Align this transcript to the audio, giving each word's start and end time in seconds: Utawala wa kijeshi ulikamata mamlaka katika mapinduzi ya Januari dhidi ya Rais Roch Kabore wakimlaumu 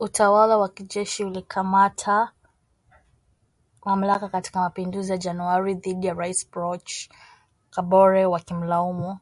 Utawala 0.00 0.56
wa 0.56 0.68
kijeshi 0.68 1.24
ulikamata 1.24 2.32
mamlaka 3.84 4.28
katika 4.28 4.60
mapinduzi 4.60 5.12
ya 5.12 5.18
Januari 5.18 5.74
dhidi 5.74 6.06
ya 6.06 6.14
Rais 6.14 6.48
Roch 6.52 7.08
Kabore 7.70 8.26
wakimlaumu 8.26 9.18